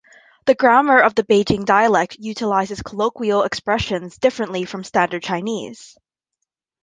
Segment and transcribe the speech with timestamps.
[0.45, 5.95] The grammar of the Beijing dialect utilizes colloquial expressions differently from Standard Chinese.